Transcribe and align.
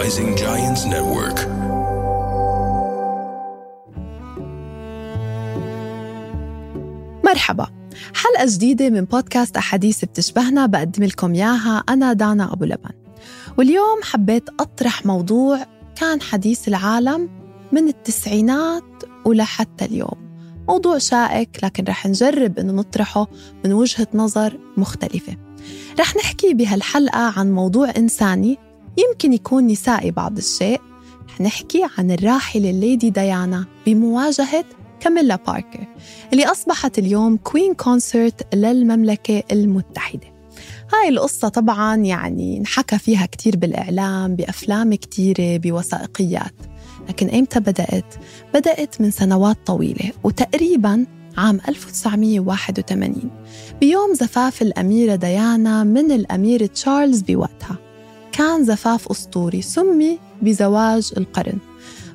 Rising 0.00 0.34
Giants 0.34 0.84
Network. 0.94 1.38
مرحبا. 7.24 7.66
حلقة 8.14 8.46
جديدة 8.46 8.90
من 8.90 9.04
بودكاست 9.04 9.56
أحاديث 9.56 10.04
بتشبهنا 10.04 10.66
بقدم 10.66 11.04
لكم 11.04 11.34
إياها 11.34 11.84
أنا 11.88 12.12
دانا 12.12 12.52
أبو 12.52 12.64
لبن. 12.64 12.90
واليوم 13.58 14.00
حبيت 14.02 14.48
أطرح 14.60 15.06
موضوع 15.06 15.66
كان 15.96 16.20
حديث 16.20 16.68
العالم 16.68 17.28
من 17.72 17.88
التسعينات 17.88 19.02
ولحتى 19.24 19.84
اليوم. 19.84 20.30
موضوع 20.68 20.98
شائك 20.98 21.64
لكن 21.64 21.84
رح 21.84 22.06
نجرب 22.06 22.58
أنه 22.58 22.72
نطرحه 22.72 23.26
من 23.64 23.72
وجهة 23.72 24.08
نظر 24.14 24.58
مختلفة. 24.76 25.36
رح 26.00 26.16
نحكي 26.16 26.54
بهالحلقة 26.54 27.38
عن 27.38 27.52
موضوع 27.52 27.92
إنساني 27.96 28.69
يمكن 28.98 29.32
يكون 29.32 29.66
نسائي 29.66 30.10
بعض 30.10 30.36
الشيء. 30.36 30.80
نحكي 31.40 31.82
عن 31.98 32.10
الراحلة 32.10 32.70
الليدي 32.70 33.10
ديانا 33.10 33.66
بمواجهة 33.86 34.64
كاميلا 35.00 35.36
باركر 35.36 35.86
اللي 36.32 36.44
أصبحت 36.44 36.98
اليوم 36.98 37.36
Queen 37.36 37.74
Consort 37.74 38.54
للمملكة 38.54 39.42
المتحدة. 39.52 40.34
هاي 40.94 41.08
القصة 41.08 41.48
طبعا 41.48 41.96
يعني 41.96 42.58
انحكى 42.58 42.98
فيها 42.98 43.26
كتير 43.26 43.56
بالإعلام 43.56 44.36
بأفلام 44.36 44.94
كتيرة 44.94 45.56
بوثائقيات. 45.56 46.54
لكن 47.08 47.30
إمتى 47.30 47.60
بدأت؟ 47.60 48.14
بدأت 48.54 49.00
من 49.00 49.10
سنوات 49.10 49.56
طويلة 49.66 50.12
وتقريبا 50.24 51.06
عام 51.36 51.60
1981 51.68 53.30
بيوم 53.80 54.14
زفاف 54.14 54.62
الأميرة 54.62 55.14
ديانا 55.14 55.84
من 55.84 56.12
الأمير 56.12 56.66
تشارلز 56.66 57.20
بوقتها. 57.20 57.89
كان 58.32 58.64
زفاف 58.64 59.08
أسطوري 59.08 59.62
سمي 59.62 60.18
بزواج 60.42 61.12
القرن. 61.16 61.58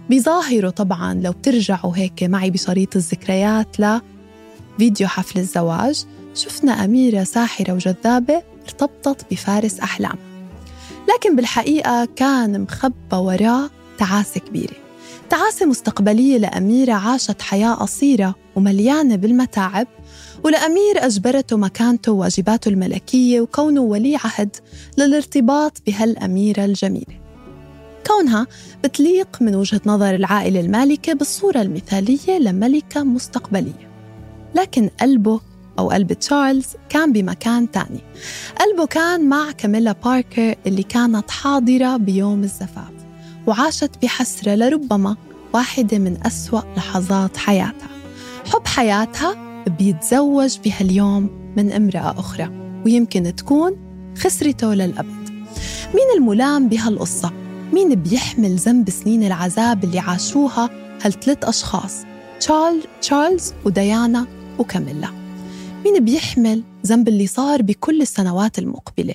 بظاهره 0.10 0.70
طبعا 0.70 1.14
لو 1.14 1.32
بترجعوا 1.32 1.92
هيك 1.96 2.24
معي 2.24 2.52
بشريط 2.52 2.96
الذكريات 2.96 3.78
لفيديو 3.80 5.08
حفل 5.08 5.40
الزواج 5.40 6.06
شفنا 6.36 6.86
أميرة 6.86 7.24
ساحرة 7.24 7.74
وجذابة 7.74 8.44
ارتبطت 8.64 9.26
بفارس 9.32 9.80
أحلام. 9.80 10.18
لكن 11.14 11.36
بالحقيقة 11.36 12.08
كان 12.16 12.62
مخبى 12.62 13.16
وراه 13.16 13.70
تعاسة 13.98 14.40
كبيرة. 14.40 14.76
تعاسة 15.30 15.66
مستقبلية 15.66 16.38
لأميرة 16.38 16.94
عاشت 16.94 17.42
حياة 17.42 17.74
قصيرة 17.74 18.36
ومليانة 18.56 19.16
بالمتاعب 19.16 19.88
ولأمير 20.44 21.06
أجبرته 21.06 21.58
مكانته 21.58 22.12
وواجباته 22.12 22.70
الملكية 22.70 23.42
وكونه 23.42 23.82
ولي 23.82 24.16
عهد 24.16 24.56
للارتباط 24.98 25.82
بهالأميرة 25.88 26.66
الجميلة. 26.66 27.20
كونها 28.08 28.48
بتليق 28.84 29.42
من 29.42 29.56
وجهة 29.56 29.82
نظر 29.86 30.16
العائلة 30.16 30.60
المالكة 30.60 31.14
بالصورة 31.14 31.62
المثالية 31.62 32.40
لملكة 32.40 33.04
مستقبلية. 33.04 33.90
لكن 34.56 34.90
قلبه 35.02 35.40
أو 35.80 35.90
قلب 35.90 36.14
تشارلز 36.14 36.66
كان 36.90 37.12
بمكان 37.12 37.72
تاني. 37.72 38.00
قلبه 38.60 38.86
كان 38.86 39.30
مع 39.30 39.52
كاميلا 39.52 39.92
باركر 39.92 40.56
اللي 40.68 40.84
كانت 40.84 41.32
حاضرة 41.32 41.98
بيوم 41.98 42.44
الزفاف 42.44 42.94
وعاشت 43.48 43.92
بحسرة 44.04 44.56
لربما 44.56 45.16
واحدة 45.54 45.98
من 46.00 46.18
أسوأ 46.26 46.62
لحظات 46.78 47.38
حياتها. 47.38 47.95
حب 48.46 48.68
حياتها 48.68 49.36
بيتزوج 49.80 50.58
بهاليوم 50.66 51.54
من 51.58 51.72
امرأة 51.72 52.20
أخرى 52.20 52.50
ويمكن 52.86 53.36
تكون 53.36 53.76
خسرته 54.18 54.74
للأبد. 54.74 55.30
مين 55.94 56.18
الملام 56.18 56.70
بهالقصة؟ 56.70 57.32
مين 57.74 57.96
بيحمل 57.96 58.56
ذنب 58.56 58.90
سنين 58.90 59.24
العذاب 59.24 59.84
اللي 59.84 60.00
عاشوها 60.00 60.70
هالثلاث 61.02 61.44
أشخاص؟ 61.44 62.04
تشارل 62.40 62.84
تشارلز 63.02 63.54
وديانا 63.66 64.26
وكاميلا. 64.60 65.10
مين 65.86 66.06
بيحمل 66.06 66.64
ذنب 66.86 67.08
اللي 67.08 67.28
صار 67.28 67.62
بكل 67.62 68.02
السنوات 68.02 68.60
المقبلة؟ 68.60 69.14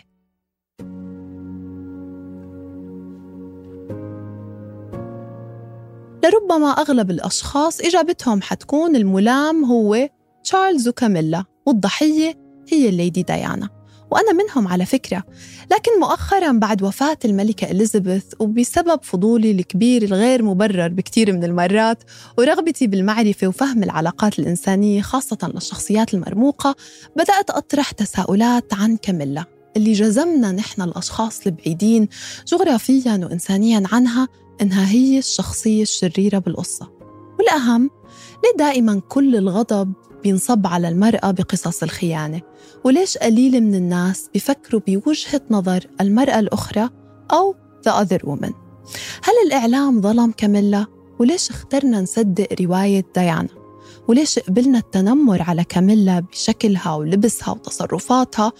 لربما 6.30 6.70
أغلب 6.70 7.10
الأشخاص 7.10 7.80
إجابتهم 7.80 8.42
حتكون 8.42 8.96
الملام 8.96 9.64
هو 9.64 10.08
تشارلز 10.44 10.88
وكاميلا 10.88 11.44
والضحية 11.66 12.34
هي 12.68 12.88
الليدي 12.88 13.22
ديانا. 13.22 13.68
وأنا 14.10 14.32
منهم 14.32 14.68
على 14.68 14.86
فكرة 14.86 15.24
لكن 15.72 16.00
مؤخرا 16.00 16.52
بعد 16.52 16.82
وفاة 16.82 17.18
الملكة 17.24 17.70
إليزابيث 17.70 18.24
وبسبب 18.38 19.00
فضولي 19.02 19.50
الكبير 19.50 20.02
الغير 20.02 20.42
مبرر 20.42 20.88
بكثير 20.88 21.32
من 21.32 21.44
المرات 21.44 22.02
ورغبتي 22.38 22.86
بالمعرفة 22.86 23.46
وفهم 23.46 23.82
العلاقات 23.82 24.38
الإنسانية 24.38 25.02
خاصة 25.02 25.50
للشخصيات 25.54 26.14
المرموقة 26.14 26.76
بدأت 27.16 27.50
أطرح 27.50 27.90
تساؤلات 27.90 28.74
عن 28.74 28.96
كاميلا. 28.96 29.59
اللي 29.76 29.92
جزمنا 29.92 30.52
نحن 30.52 30.82
الأشخاص 30.82 31.46
البعيدين 31.46 32.08
جغرافيا 32.46 33.20
وإنسانيا 33.24 33.82
عنها 33.92 34.28
إنها 34.62 34.90
هي 34.90 35.18
الشخصية 35.18 35.82
الشريرة 35.82 36.38
بالقصة 36.38 36.90
والأهم 37.38 37.90
ليه 38.44 38.58
دائما 38.58 39.00
كل 39.08 39.36
الغضب 39.36 39.92
بينصب 40.22 40.66
على 40.66 40.88
المرأة 40.88 41.30
بقصص 41.30 41.82
الخيانة 41.82 42.40
وليش 42.84 43.18
قليل 43.18 43.60
من 43.60 43.74
الناس 43.74 44.28
بيفكروا 44.34 44.80
بوجهة 44.86 45.40
نظر 45.50 45.86
المرأة 46.00 46.38
الأخرى 46.38 46.88
أو 47.32 47.54
the 47.88 47.92
other 47.92 48.26
woman 48.26 48.52
هل 49.22 49.34
الإعلام 49.46 50.00
ظلم 50.00 50.30
كاميلا؟ 50.32 50.86
وليش 51.18 51.50
اخترنا 51.50 52.00
نصدق 52.00 52.48
رواية 52.60 53.04
ديانا؟ 53.14 53.48
وليش 54.08 54.38
قبلنا 54.38 54.78
التنمر 54.78 55.42
على 55.42 55.64
كاميلا 55.64 56.20
بشكلها 56.20 56.94
ولبسها 56.94 57.50
وتصرفاتها 57.50 58.52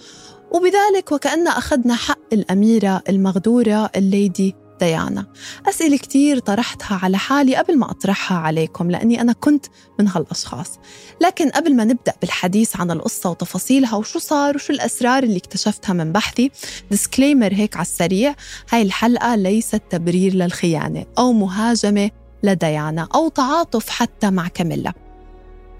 وبذلك 0.51 1.11
وكأن 1.11 1.47
أخذنا 1.47 1.95
حق 1.95 2.33
الأميرة 2.33 3.03
المغدورة 3.09 3.89
الليدي 3.95 4.55
ديانا. 4.79 5.25
أسئلة 5.69 5.97
كتير 5.97 6.39
طرحتها 6.39 6.99
على 7.03 7.17
حالي 7.17 7.55
قبل 7.55 7.77
ما 7.77 7.91
أطرحها 7.91 8.37
عليكم 8.37 8.91
لأني 8.91 9.21
أنا 9.21 9.33
كنت 9.33 9.65
من 9.99 10.07
هالأشخاص. 10.07 10.79
لكن 11.21 11.49
قبل 11.49 11.75
ما 11.75 11.83
نبدأ 11.83 12.13
بالحديث 12.21 12.75
عن 12.79 12.91
القصة 12.91 13.29
وتفاصيلها 13.29 13.95
وشو 13.95 14.19
صار 14.19 14.55
وشو 14.55 14.73
الأسرار 14.73 15.23
اللي 15.23 15.37
اكتشفتها 15.37 15.93
من 15.93 16.11
بحثي 16.11 16.51
disclaimer 16.91 17.53
هيك 17.53 17.75
على 17.75 17.85
السريع 17.85 18.35
هاي 18.71 18.81
الحلقة 18.81 19.35
ليست 19.35 19.81
تبرير 19.89 20.33
للخيانة 20.33 21.05
أو 21.17 21.33
مهاجمة 21.33 22.11
لديانا 22.43 23.07
أو 23.15 23.29
تعاطف 23.29 23.89
حتى 23.89 24.29
مع 24.31 24.47
كاميلا. 24.47 24.93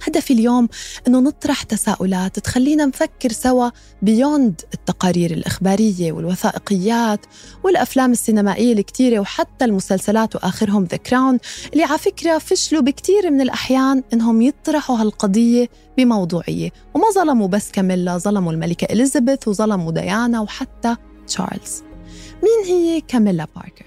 هدفي 0.04 0.34
اليوم 0.34 0.70
إنه 1.08 1.20
نطرح 1.20 1.64
تساؤلات 1.64 2.40
تخلينا 2.40 2.86
نفكر 2.86 3.32
سوا 3.32 3.70
beyond 4.02 4.62
التقارير 4.74 5.32
الإخبارية 5.32 6.12
والوثائقيات 6.12 7.26
والأفلام 7.64 8.12
السينمائية 8.12 8.74
الكتيرة 8.74 9.20
وحتى 9.20 9.66
المسلسلات 9.66 10.36
وآخرهم 10.36 10.84
The 10.84 10.98
Crown 10.98 11.40
اللي 11.74 11.84
على 11.84 11.98
فكرة 11.98 12.38
فشلوا 12.38 12.82
بكثير 12.82 13.32
من 13.32 13.42
الأحيان 13.42 14.04
إنهم 14.14 14.42
يطرحوا 14.42 15.02
هالقضية 15.02 15.70
بموضوعية. 15.98 16.72
وما 16.94 17.12
ظلموا 17.16 17.48
بس 17.48 17.72
كاميلا 17.72 18.18
ظلموا 18.18 18.52
الملكة 18.52 18.86
إليزابيث 18.94 19.48
وظلموا 19.48 19.92
ديانا 19.92 20.42
وحتى 20.42 20.96
تشارلز. 21.28 21.91
مين 22.44 22.66
هي 22.66 23.02
كاميلا 23.02 23.48
باركر؟ 23.56 23.86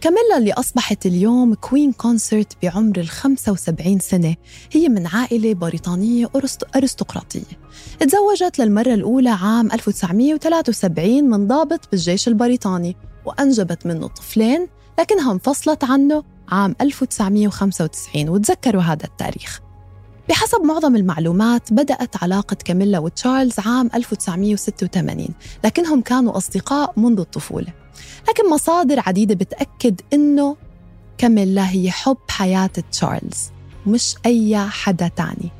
كاميلا 0.00 0.38
اللي 0.38 0.52
أصبحت 0.52 1.06
اليوم 1.06 1.54
Queen 1.54 1.92
Consort 1.92 2.52
بعمر 2.62 2.96
ال 2.98 3.08
75 3.08 3.98
سنة. 3.98 4.36
هي 4.72 4.88
من 4.88 5.06
عائلة 5.06 5.54
بريطانية 5.54 6.30
أرستقراطية. 6.76 7.58
تزوجت 8.00 8.58
للمرة 8.58 8.94
الأولى 8.94 9.30
عام 9.30 9.72
1973 9.72 11.24
من 11.24 11.46
ضابط 11.46 11.88
بالجيش 11.90 12.28
البريطاني 12.28 12.96
وأنجبت 13.24 13.86
منه 13.86 14.06
طفلين 14.06 14.66
لكنها 14.98 15.32
انفصلت 15.32 15.84
عنه 15.84 16.22
عام 16.48 16.76
1995 16.80 18.28
وتذكروا 18.28 18.82
هذا 18.82 19.04
التاريخ. 19.04 19.60
بحسب 20.28 20.60
معظم 20.60 20.96
المعلومات 20.96 21.72
بدأت 21.72 22.22
علاقة 22.22 22.56
كاميلا 22.64 22.98
وتشارلز 22.98 23.54
عام 23.58 23.90
1986 23.94 25.28
لكنهم 25.64 26.00
كانوا 26.00 26.36
أصدقاء 26.36 26.92
منذ 26.96 27.20
الطفولة. 27.20 27.81
لكن 28.28 28.50
مصادر 28.50 29.00
عديدة 29.06 29.34
بتأكد 29.34 30.00
إنه 30.12 30.56
كاميلا 31.18 31.70
هي 31.70 31.90
حب 31.90 32.16
حياة 32.28 32.70
تشارلز 32.92 33.50
مش 33.86 34.14
أي 34.26 34.58
حدا 34.58 35.08
تاني. 35.16 35.50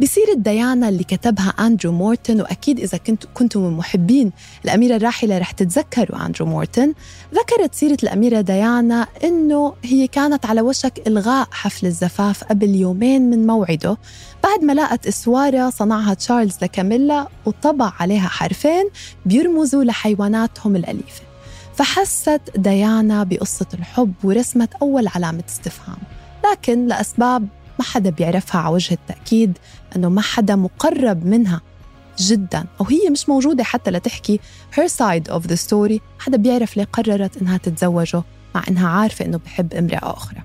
بسيرة 0.00 0.34
ديانا 0.34 0.88
اللي 0.88 1.04
كتبها 1.04 1.48
أندرو 1.48 1.92
مورتن 1.92 2.40
وأكيد 2.40 2.80
إذا 2.80 2.98
كنت 2.98 3.24
كنتم 3.34 3.60
من 3.60 3.70
محبين 3.70 4.32
الأميرة 4.64 4.96
الراحلة 4.96 5.38
رح 5.38 5.50
تتذكروا 5.50 6.26
أندرو 6.26 6.46
مورتن 6.46 6.94
ذكرت 7.34 7.74
سيرة 7.74 7.96
الأميرة 8.02 8.40
ديانا 8.40 9.06
إنه 9.24 9.74
هي 9.84 10.06
كانت 10.06 10.46
على 10.46 10.60
وشك 10.60 11.02
إلغاء 11.06 11.48
حفل 11.50 11.86
الزفاف 11.86 12.44
قبل 12.44 12.74
يومين 12.74 13.30
من 13.30 13.46
موعده 13.46 13.96
بعد 14.44 14.64
ما 14.64 14.72
لقت 14.72 15.06
إسوارة 15.06 15.70
صنعها 15.70 16.14
تشارلز 16.14 16.56
لكاميلا 16.62 17.28
وطبع 17.46 17.92
عليها 18.00 18.28
حرفين 18.28 18.90
بيرمزوا 19.26 19.84
لحيواناتهم 19.84 20.76
الأليفة. 20.76 21.22
فحست 21.76 22.40
ديانا 22.56 23.24
بقصة 23.24 23.66
الحب 23.74 24.12
ورسمت 24.24 24.74
أول 24.74 25.08
علامة 25.08 25.44
استفهام. 25.48 25.98
لكن 26.52 26.86
لأسباب 26.86 27.48
ما 27.78 27.84
حدا 27.84 28.10
بيعرفها 28.10 28.60
على 28.60 28.74
وجه 28.74 28.94
التأكيد 28.94 29.58
أنه 29.96 30.08
ما 30.08 30.20
حدا 30.20 30.56
مقرب 30.56 31.26
منها 31.26 31.60
جدا. 32.18 32.66
أو 32.80 32.84
هي 32.84 33.10
مش 33.10 33.28
موجودة 33.28 33.64
حتى 33.64 33.90
لتحكي 33.90 34.40
her 34.76 34.88
side 34.88 35.32
of 35.32 35.42
the 35.42 35.56
story. 35.68 36.00
حدا 36.18 36.36
بيعرف 36.36 36.76
ليه 36.76 36.84
قررت 36.84 37.36
إنها 37.36 37.56
تتزوجه 37.56 38.22
مع 38.54 38.62
إنها 38.68 38.88
عارفة 38.88 39.24
إنه 39.24 39.38
بحب 39.38 39.74
امرأة 39.74 40.16
أخرى. 40.16 40.42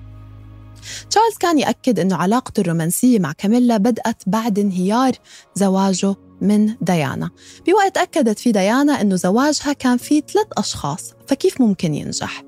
تشارلز 1.10 1.36
كان 1.40 1.58
يأكد 1.58 1.98
أنه 1.98 2.16
علاقته 2.16 2.60
الرومانسية 2.60 3.18
مع 3.18 3.32
كاميلا 3.32 3.76
بدأت 3.76 4.22
بعد 4.26 4.58
انهيار 4.58 5.12
زواجه 5.54 6.14
من 6.42 6.74
ديانا. 6.80 7.30
بوقت 7.66 7.96
أكدت 7.96 8.38
في 8.38 8.52
ديانا 8.52 9.00
أنه 9.00 9.16
زواجها 9.16 9.72
كان 9.72 9.96
فيه 9.96 10.20
ثلاث 10.20 10.46
أشخاص 10.56 11.12
فكيف 11.26 11.60
ممكن 11.60 11.94
ينجح؟ 11.94 12.42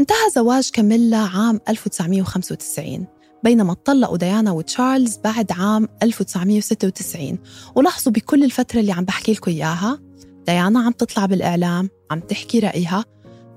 انتهى 0.00 0.30
زواج 0.34 0.70
كاميلا 0.70 1.18
عام 1.18 1.60
1995 1.68 3.06
بينما 3.44 3.72
اتطلقوا 3.72 4.16
ديانا 4.16 4.50
وتشارلز 4.50 5.16
بعد 5.24 5.52
عام 5.52 5.88
1996 6.02 7.38
ولاحظوا 7.76 8.12
بكل 8.12 8.44
الفترة 8.44 8.80
اللي 8.80 8.92
عم 8.92 9.04
بحكي 9.04 9.32
لكم 9.32 9.50
إياها 9.50 9.98
ديانا 10.46 10.80
عم 10.80 10.92
تطلع 10.92 11.26
بالإعلام 11.26 11.88
عم 12.10 12.20
تحكي 12.20 12.58
رأيها. 12.58 13.04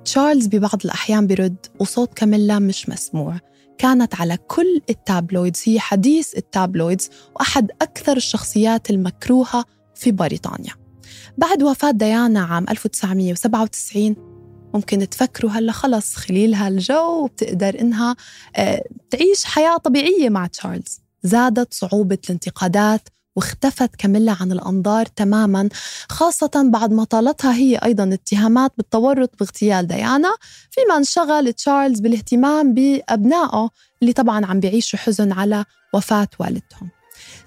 تشارلز 0.05 0.47
ببعض 0.47 0.79
الأحيان 0.85 1.27
برد 1.27 1.55
وصوت 1.79 2.13
كاميلا 2.13 2.59
مش 2.59 2.89
مسموع. 2.89 3.39
كانت 3.77 4.15
على 4.15 4.37
كل 4.37 4.81
ال 4.89 4.97
tabloids 4.97 5.61
هي 5.65 5.79
حديث 5.79 6.37
ال 6.37 6.45
tabloids 6.45 7.09
وأحد 7.35 7.71
أكثر 7.81 8.17
الشخصيات 8.17 8.89
المكروهة 8.89 9.65
في 9.95 10.11
بريطانيا. 10.11 10.73
بعد 11.37 11.63
وفاة 11.63 11.91
ديانا 11.91 12.39
عام 12.39 12.65
1997 12.69 14.15
ممكن 14.73 15.09
تفكروا 15.09 15.51
هلا 15.51 15.71
خلص 15.71 16.15
خليلها 16.15 16.67
الجو 16.67 17.23
وبتقدر 17.23 17.81
إنها 17.81 18.15
آه، 18.55 18.83
تعيش 19.09 19.45
حياة 19.45 19.77
طبيعية 19.77 20.29
مع 20.29 20.47
تشارلز. 20.47 21.01
زادت 21.23 21.73
صعوبة 21.73 22.17
الانتقادات 22.25 23.09
واختفت 23.35 23.95
كاميلا 23.95 24.35
عن 24.41 24.51
الأنظار 24.51 25.05
تماما 25.05 25.69
خاصة 26.09 26.69
بعد 26.71 26.93
ما 26.93 27.03
طالتها 27.03 27.53
هي 27.53 27.77
أيضا 27.77 28.13
اتهامات 28.13 28.71
بالتورط 28.77 29.39
باغتيال 29.39 29.87
ديانا 29.87 30.35
فيما 30.71 30.97
انشغل 30.97 31.53
تشارلز 31.53 31.99
بالاهتمام 31.99 32.73
بأبنائه 32.73 33.69
اللي 34.01 34.13
طبعا 34.13 34.45
عم 34.45 34.59
بيعيشوا 34.59 34.99
حزن 34.99 35.31
على 35.31 35.65
وفاة 35.93 36.27
والدهم. 36.39 36.89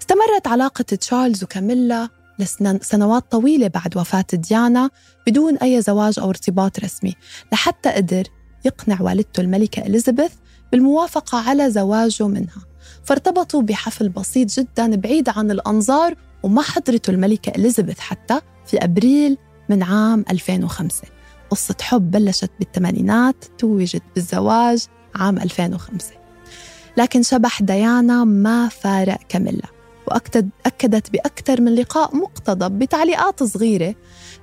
استمرت 0.01 0.47
علاقة 0.47 0.81
تشارلز 0.81 1.43
وكاميلا 1.43 2.09
لسنوات 2.39 3.31
طويلة 3.31 3.67
بعد 3.67 3.97
وفاة 3.97 4.25
ديانا 4.33 4.89
بدون 5.27 5.57
أي 5.57 5.81
زواج 5.81 6.19
أو 6.19 6.29
ارتباط 6.29 6.79
رسمي 6.79 7.15
لحتى 7.51 7.89
قدر 7.89 8.23
يقنع 8.65 9.01
والدته 9.01 9.41
الملكة 9.41 9.81
إليزابيث 9.81 10.31
بالموافقة 10.71 11.49
على 11.49 11.71
زواجه 11.71 12.27
منها. 12.27 12.68
فارتبطوا 13.03 13.61
بحفل 13.61 14.09
بسيط 14.09 14.59
جدا 14.59 14.95
بعيد 14.95 15.29
عن 15.29 15.51
الأنظار 15.51 16.15
وما 16.43 16.61
حضرته 16.61 17.11
الملكة 17.11 17.49
إليزابيث 17.49 17.99
حتى 17.99 18.41
في 18.65 18.77
أبريل 18.77 19.37
من 19.69 19.83
عام 19.83 20.25
2005 20.31 21.07
قصة 21.49 21.75
حب 21.81 22.11
بلشت 22.11 22.51
بالثمانينات 22.59 23.45
توجت 23.57 24.03
بالزواج 24.15 24.85
عام 25.15 25.37
2005 25.37 26.13
لكن 26.97 27.23
شبح 27.23 27.61
ديانا 27.61 28.23
ما 28.23 28.67
فارق 28.67 29.19
كاميلا 29.29 29.67
وأكدت 30.07 31.09
بأكثر 31.09 31.61
من 31.61 31.75
لقاء 31.75 32.15
مقتضب 32.15 32.79
بتعليقات 32.79 33.43
صغيرة 33.43 33.95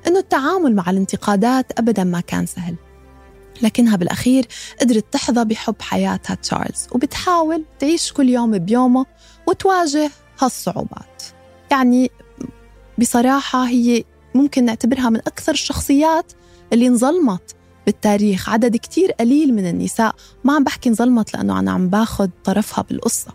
أنه 0.07 0.19
التعامل 0.19 0.75
مع 0.75 0.91
الانتقادات 0.91 1.79
أبدا 1.79 2.05
ما 2.05 2.21
كان 2.21 2.47
سهل. 2.47 2.75
لكنها 3.63 3.97
بالأخير 3.97 4.47
قدرت 4.81 5.13
تحظى 5.13 5.45
بحب 5.45 5.75
حياتها 5.81 6.35
تشارلز 6.35 6.87
وبتحاول 6.93 7.65
تعيش 7.79 8.13
كل 8.13 8.29
يوم 8.29 8.59
بيومه 8.59 9.07
وتواجه 9.47 10.11
هالصعوبات. 10.41 11.23
يعني 11.71 12.11
بصراحة 12.99 13.69
هي 13.69 14.05
ممكن 14.35 14.65
نعتبرها 14.65 15.11
من 15.11 15.19
أكثر 15.19 15.53
الشخصيات 15.53 16.33
اللي 16.73 16.87
انظلمت 16.87 17.55
بالتاريخ. 17.87 18.49
عدد 18.49 18.77
كتير 18.77 19.13
قليل 19.13 19.55
من 19.55 19.67
النساء 19.67 20.15
ما 20.45 20.55
عم 20.55 20.65
بحكي 20.65 20.89
انظلمت 20.89 21.35
لأنه 21.35 21.59
أنا 21.59 21.73
عم 21.73 21.89
باخد 21.89 22.31
طرفها 22.45 22.85
بالقصة. 22.89 23.33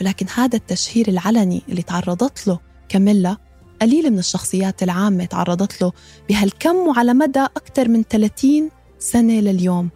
ولكن 0.00 0.26
هذا 0.34 0.56
التشهير 0.56 1.08
العلني 1.08 1.62
اللي 1.68 1.82
تعرضت 1.82 2.46
له 2.46 2.58
كاميلا 2.88 3.36
قليل 3.82 4.10
من 4.10 4.18
الشخصيات 4.18 4.82
العامة 4.82 5.24
تعرضت 5.24 5.82
له 5.82 5.92
بهالكم 6.28 6.76
وعلى 6.76 7.14
مدى 7.14 7.40
أكثر 7.40 7.88
من 7.88 8.02
30 8.02 8.70
سنة 8.98 9.40
لليوم. 9.40 9.88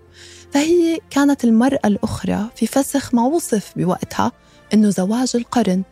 فهي 0.51 0.99
كانت 1.11 1.45
المرأة 1.45 1.81
الأخرى 1.85 2.49
في 2.57 2.67
فسخ 2.67 3.15
ما 3.15 3.23
وصف 3.23 3.73
بوقتها 3.77 4.33
أنه 4.75 4.91
زواج 4.91 5.33
القرن 5.35 5.83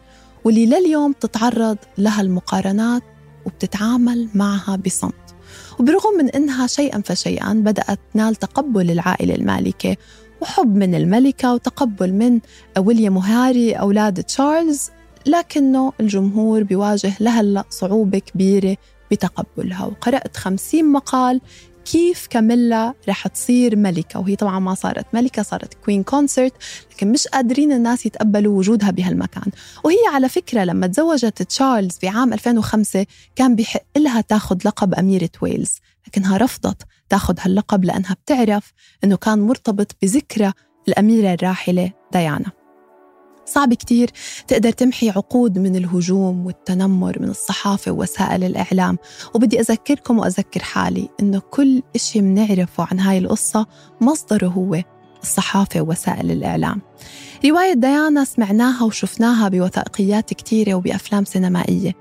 واللي 0.44 0.66
لليوم 0.66 1.12
تتعرض 1.12 1.76
لها 1.98 2.20
المقارنات 2.20 3.02
وبتتعامل 3.46 4.28
معها 4.34 4.76
بصمت. 4.76 5.14
وبرغم 5.78 6.18
من 6.18 6.30
أنها 6.30 6.66
شيئا 6.66 7.02
فشيئا 7.04 7.52
بدأت 7.52 7.98
تنال 8.14 8.36
تقبل 8.36 8.90
العائلة 8.90 9.34
المالكة 9.34 9.96
وحب 10.40 10.76
من 10.76 10.94
الملكة 10.94 11.54
وتقبل 11.54 12.12
من 12.12 12.40
ويليام 12.78 13.16
وهاري 13.16 13.72
أولاد 13.72 14.22
تشارلز 14.22 14.90
لكنه 15.26 15.92
الجمهور 16.00 16.62
بيواجه 16.62 17.12
لهلأ 17.20 17.64
صعوبة 17.70 18.18
كبيرة 18.18 18.76
بتقبلها. 19.10 19.84
وقرأت 19.86 20.36
خمسين 20.36 20.92
مقال 20.92 21.40
كيف 21.90 22.26
كاميلا 22.26 22.94
رح 23.08 23.26
تصير 23.26 23.76
ملكة؟ 23.76 24.20
وهي 24.20 24.36
طبعا 24.36 24.58
ما 24.58 24.74
صارت 24.74 25.06
ملكة 25.14 25.42
صارت 25.42 25.74
Queen 25.74 26.02
Consort 26.02 26.52
لكن 26.92 27.12
مش 27.12 27.26
قادرين 27.28 27.72
الناس 27.72 28.06
يتقبلوا 28.06 28.58
وجودها 28.58 28.90
بهالمكان. 28.90 29.52
وهي 29.84 29.96
على 30.14 30.28
فكرة 30.28 30.64
لما 30.64 30.86
تزوجت 30.86 31.42
تشارلز 31.42 31.98
بعام 32.02 32.32
2005 32.32 33.06
كان 33.36 33.56
بحق 33.56 33.82
لها 33.96 34.20
تاخذ 34.20 34.56
لقب 34.64 34.94
أميرة 34.94 35.30
ويلز 35.42 35.78
لكنها 36.06 36.36
رفضت 36.36 36.82
تاخذ 37.08 37.34
هاللقب 37.40 37.84
لأنها 37.84 38.14
بتعرف 38.14 38.72
أنه 39.04 39.16
كان 39.16 39.38
مرتبط 39.38 39.96
بذكرى 40.02 40.52
الأميرة 40.88 41.34
الراحلة 41.34 41.92
ديانا. 42.12 42.59
صعب 43.50 43.74
كتير 43.74 44.10
تقدر 44.48 44.70
تمحي 44.70 45.10
عقود 45.10 45.58
من 45.58 45.76
الهجوم 45.76 46.46
والتنمر 46.46 47.22
من 47.22 47.28
الصحافة 47.28 47.92
ووسائل 47.92 48.44
الإعلام. 48.44 48.98
وبدي 49.34 49.60
أذكركم 49.60 50.18
وأذكر 50.18 50.62
حالي 50.62 51.08
إنه 51.20 51.42
كل 51.50 51.82
إشي 51.94 52.20
منعرفه 52.20 52.86
عن 52.90 53.00
هاي 53.00 53.18
القصة 53.18 53.66
مصدره 54.00 54.46
هو 54.46 54.82
الصحافة 55.22 55.80
ووسائل 55.80 56.30
الإعلام. 56.30 56.82
رواية 57.44 57.72
ديانا 57.72 58.24
سمعناها 58.24 58.84
وشفناها 58.84 59.48
بوثائقيات 59.48 60.34
كتيرة 60.34 60.74
وبأفلام 60.74 61.24
سينمائية. 61.24 61.92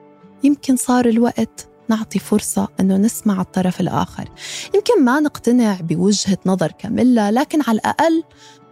يمكن 0.44 0.76
صار 0.76 1.06
الوقت 1.06 1.70
نعطي 1.90 2.20
فرصة 2.20 2.68
أنه 2.80 2.98
نسمع 2.98 3.42
الطرف 3.42 3.82
الآخر. 3.82 4.30
يمكن 4.76 5.04
ما 5.04 5.20
نقتنع 5.20 5.78
بوجهة 5.82 6.38
نظر 6.46 6.72
كاملة 6.72 7.30
لكن 7.30 7.62
على 7.68 7.80
الأقل 7.80 8.24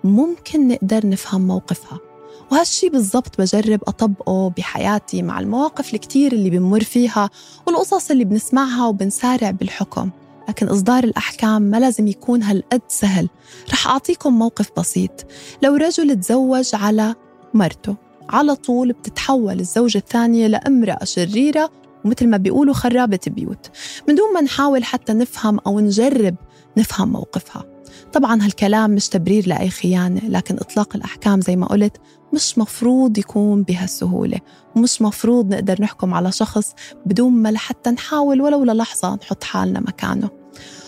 ممكن 0.04 0.68
نقدر 0.68 1.10
نفهم 1.10 1.48
موقفها. 1.48 2.07
وهالشي 2.52 2.90
بالضبط 2.90 3.42
بجرب 3.42 3.80
أطبقه 3.88 4.50
بحياتي 4.58 5.22
مع 5.22 5.40
المواقف 5.40 5.94
الكتير 5.94 6.32
اللي 6.32 6.50
بنمر 6.50 6.84
فيها 6.84 7.30
والقصص 7.68 8.12
اللي 8.12 8.24
بنسمعها 8.24 8.88
وبنسارع 8.88 9.52
بالحكم. 9.52 10.10
لكن 10.50 10.68
إصدار 10.68 11.04
الأحكام 11.04 11.62
ما 11.62 11.80
لازم 11.80 12.08
يكون 12.08 12.44
هالقد 12.44 12.82
سهل. 12.88 13.30
رح 13.72 13.88
أعطيكم 13.88 14.34
موقف 14.40 14.72
بسيط. 14.78 15.26
لو 15.64 15.76
رجل 15.76 16.20
تزوج 16.20 16.70
على 16.74 17.16
مرته 17.54 17.96
على 18.30 18.56
طول 18.56 18.92
بتتحول 18.92 19.60
الزوجة 19.60 19.98
الثانية 19.98 20.48
لامرأة 20.48 21.04
شريرة 21.04 21.72
ومثل 22.06 22.28
ما 22.28 22.38
بيقولوا 22.38 22.74
خرابة 22.74 23.20
بيوت. 23.28 23.70
من 24.08 24.16
دون 24.16 24.34
ما 24.34 24.42
نحاول 24.42 24.84
حتى 24.84 25.14
نفهم 25.14 25.60
أو 25.60 25.80
نجرب 25.80 26.36
نفهم 26.78 27.12
موقفها. 27.12 27.77
طبعا 28.14 28.44
هالكلام 28.44 28.92
مش 28.92 29.10
تبرير 29.10 29.48
لأي 29.48 29.70
خيانة 29.70 30.22
لكن 30.24 30.56
إطلاق 30.56 30.96
الأحكام 30.96 31.42
زي 31.42 31.56
ما 31.56 31.68
قلت 31.68 31.98
مش 32.34 32.58
مفروض 32.58 33.18
يكون 33.18 33.64
بهالسهولة 33.64 34.40
ومش 34.76 35.02
مفروض 35.02 35.54
نقدر 35.54 35.82
نحكم 35.82 36.14
على 36.14 36.32
شخص 36.32 36.74
بدون 37.06 37.34
ما 37.34 37.52
لحتى 37.52 37.90
نحاول 37.90 38.42
ولو 38.42 38.64
للحظة 38.64 39.16
نحط 39.16 39.44
حالنا 39.44 39.80
مكانه. 39.80 40.30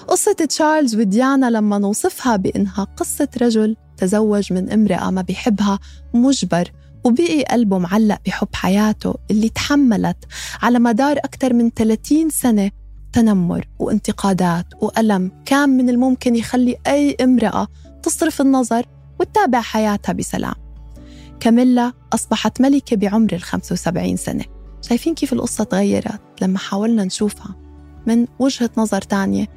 قصة 0.08 0.34
تشارلز 0.34 0.96
وديانا 0.96 1.50
لما 1.50 1.78
نوصفها 1.78 2.36
بإنها 2.36 2.84
قصة 2.84 3.28
رجل 3.42 3.76
تزوج 3.98 4.54
من 4.54 4.70
امرأة 4.70 5.10
ما 5.12 5.22
بيحبها 5.22 5.80
مجبر 6.14 6.72
وبقي 7.04 7.44
قلبه 7.44 7.78
معلق 7.78 8.18
بحب 8.26 8.48
حياته 8.54 9.16
اللي 9.32 9.50
تحملت 9.50 10.18
على 10.62 10.80
مدار 10.80 11.18
أكثر 11.18 11.54
من 11.54 11.70
30 11.70 12.30
سنة 12.30 12.72
تنمر 13.14 13.68
وانتقادات 13.80 14.66
وألم 14.82 15.32
كان 15.46 15.70
من 15.70 15.90
الممكن 15.90 16.36
يخلي 16.36 16.78
أي 16.88 17.18
امرأة 17.22 17.68
تصرف 18.04 18.42
النظر 18.42 18.86
وتتابع 19.20 19.62
حياتها 19.62 20.14
بسلام. 20.14 20.56
كاميلا 21.40 21.94
أصبحت 22.14 22.62
ملكة 22.62 22.96
بعمر 22.96 23.34
ال 23.34 23.42
75 23.42 24.18
سنة. 24.18 24.46
شايفين 24.82 25.16
كيف 25.16 25.34
القصة 25.34 25.64
تغيرت 25.64 26.22
لما 26.42 26.58
حاولنا 26.58 27.04
نشوفها 27.04 27.56
من 28.08 28.26
وجهة 28.40 28.70
نظر 28.78 29.02
تانية. 29.02 29.48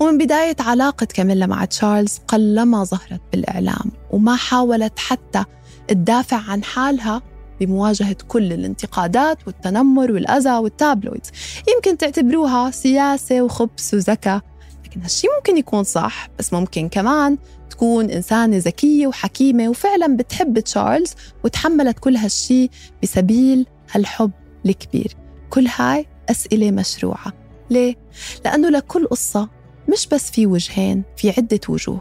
ومن 0.00 0.18
بداية 0.18 0.56
علاقة 0.60 1.06
كاميلا 1.06 1.46
مع 1.46 1.64
تشارلز 1.64 2.18
قلما 2.28 2.84
ظهرت 2.84 3.20
بالإعلام 3.32 3.92
وما 4.10 4.36
حاولت 4.36 4.98
حتى 4.98 5.44
تدافع 5.88 6.36
عن 6.36 6.64
حالها 6.64 7.22
بمواجهة 7.60 8.16
كل 8.28 8.52
الانتقادات 8.52 9.38
والتنمر 9.46 10.12
والأذى 10.12 10.52
والتابلويدز 10.58 11.30
يمكن 11.74 11.98
تعتبروها 11.98 12.70
سياسة 12.70 13.42
وخبث 13.42 13.94
وذكاء 13.94 14.40
لكن 14.84 15.02
هالشي 15.02 15.26
ممكن 15.36 15.56
يكون 15.56 15.84
صح 15.84 16.28
بس 16.38 16.52
ممكن 16.52 16.88
كمان 16.88 17.38
تكون 17.70 18.10
إنسانة 18.10 18.56
ذكية 18.56 19.06
وحكيمة 19.06 19.68
وفعلا 19.68 20.16
بتحب 20.16 20.58
تشارلز 20.58 21.14
وتحملت 21.44 21.98
كل 21.98 22.16
هالشي 22.16 22.70
بسبيل 23.02 23.66
هالحب 23.92 24.30
الكبير. 24.66 25.16
كل 25.50 25.66
هاي 25.76 26.06
أسئلة 26.30 26.70
مشروعة. 26.70 27.32
ليه؟ 27.70 27.96
لأنه 28.44 28.68
لكل 28.68 29.06
قصة 29.06 29.48
مش 29.92 30.06
بس 30.06 30.30
في 30.30 30.46
وجهين 30.46 31.02
في 31.16 31.30
عدة 31.30 31.60
وجوه. 31.68 32.00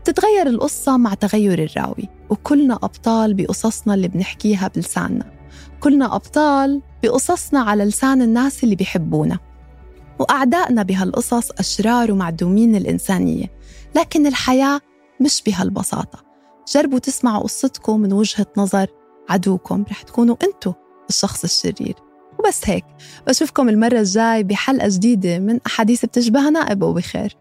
بتتغير 0.00 0.46
القصة 0.46 0.96
مع 0.96 1.14
تغير 1.14 1.62
الراوي 1.62 2.08
وكلنا 2.30 2.74
أبطال 2.74 3.34
بقصصنا 3.34 3.94
اللي 3.94 4.08
بنحكيها 4.08 4.70
بلساننا. 4.76 5.32
كلنا 5.80 6.16
أبطال 6.16 6.82
بقصصنا 7.02 7.60
على 7.60 7.84
لسان 7.84 8.22
الناس 8.22 8.64
اللي 8.64 8.74
بيحبونا. 8.74 9.38
وأعدائنا 10.18 10.82
بهالقصص 10.82 11.50
أشرار 11.50 12.12
ومعدومين 12.12 12.76
الإنسانية 12.76 13.46
لكن 13.96 14.26
الحياة 14.26 14.80
مش 15.20 15.42
بهالبساطة. 15.46 16.24
جربوا 16.74 16.98
تسمعوا 16.98 17.42
قصتكم 17.42 18.00
من 18.00 18.12
وجهة 18.12 18.46
نظر 18.56 18.86
عدوكم 19.28 19.84
رح 19.90 20.02
تكونوا 20.02 20.36
أنتوا 20.42 20.72
الشخص 21.08 21.44
الشرير. 21.44 21.94
وبس 22.38 22.60
هيك 22.64 22.84
بشوفكم 23.26 23.68
المرة 23.68 23.98
الجاي 23.98 24.42
بحلقة 24.42 24.88
جديدة 24.88 25.38
من 25.38 25.60
أحاديث 25.66 26.04
بتشبهنا 26.04 26.58
أبو 26.58 26.92
بخير 26.92 27.36